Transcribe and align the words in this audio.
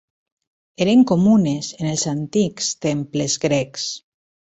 Eren 0.85 1.03
comunes 1.11 1.69
en 1.79 1.89
els 1.89 2.05
antics 2.13 2.71
temples 2.87 3.37
grecs. 3.45 3.85